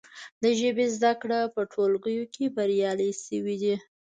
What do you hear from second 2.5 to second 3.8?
بریالۍ شوي دي.